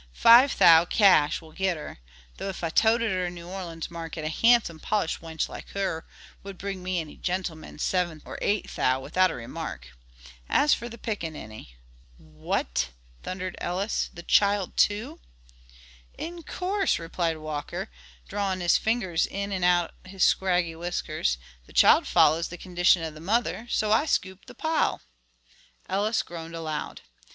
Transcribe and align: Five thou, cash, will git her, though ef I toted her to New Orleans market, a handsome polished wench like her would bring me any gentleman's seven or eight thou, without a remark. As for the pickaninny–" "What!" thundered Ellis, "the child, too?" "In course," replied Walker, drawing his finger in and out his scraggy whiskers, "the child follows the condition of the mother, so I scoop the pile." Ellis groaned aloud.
Five 0.13 0.57
thou, 0.57 0.83
cash, 0.85 1.41
will 1.41 1.51
git 1.51 1.77
her, 1.77 1.99
though 2.37 2.49
ef 2.49 2.63
I 2.63 2.71
toted 2.71 3.11
her 3.11 3.25
to 3.25 3.29
New 3.31 3.47
Orleans 3.47 3.91
market, 3.91 4.25
a 4.25 4.29
handsome 4.29 4.79
polished 4.79 5.21
wench 5.21 5.47
like 5.47 5.69
her 5.73 6.07
would 6.41 6.57
bring 6.57 6.81
me 6.81 6.99
any 6.99 7.15
gentleman's 7.17 7.83
seven 7.83 8.19
or 8.25 8.39
eight 8.41 8.67
thou, 8.75 8.99
without 8.99 9.29
a 9.29 9.35
remark. 9.35 9.89
As 10.49 10.73
for 10.73 10.89
the 10.89 10.97
pickaninny–" 10.97 11.75
"What!" 12.17 12.89
thundered 13.21 13.55
Ellis, 13.61 14.09
"the 14.11 14.23
child, 14.23 14.75
too?" 14.75 15.19
"In 16.17 16.41
course," 16.41 16.97
replied 16.97 17.37
Walker, 17.37 17.87
drawing 18.27 18.59
his 18.59 18.79
finger 18.79 19.15
in 19.29 19.51
and 19.51 19.63
out 19.63 19.93
his 20.03 20.23
scraggy 20.23 20.75
whiskers, 20.75 21.37
"the 21.67 21.73
child 21.73 22.07
follows 22.07 22.47
the 22.47 22.57
condition 22.57 23.03
of 23.03 23.13
the 23.13 23.19
mother, 23.21 23.67
so 23.69 23.91
I 23.91 24.07
scoop 24.07 24.45
the 24.47 24.55
pile." 24.55 25.01
Ellis 25.87 26.23
groaned 26.23 26.55
aloud. 26.55 27.01